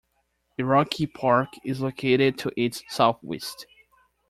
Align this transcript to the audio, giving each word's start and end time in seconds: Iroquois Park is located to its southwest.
Iroquois 0.57 1.05
Park 1.13 1.49
is 1.63 1.79
located 1.81 2.35
to 2.39 2.51
its 2.59 2.81
southwest. 2.89 3.67